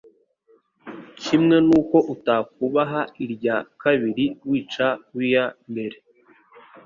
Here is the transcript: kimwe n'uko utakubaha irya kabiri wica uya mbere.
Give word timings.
kimwe 1.21 1.55
n'uko 1.67 1.97
utakubaha 2.13 3.01
irya 3.25 3.55
kabiri 3.81 4.25
wica 4.49 4.87
uya 5.19 5.45
mbere. 5.71 5.97